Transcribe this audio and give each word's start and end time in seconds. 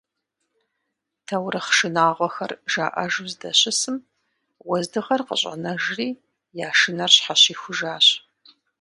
Таурыхъ 1.25 1.71
шынагъуэхэр 1.77 2.51
жаӏэжу 2.71 3.27
здэщысым, 3.31 3.97
уэздыгъэр 4.67 5.21
къыщӏэнэжыри, 5.27 6.09
я 6.67 6.69
шынэр 6.79 7.11
щхьэщихужащ. 7.15 8.05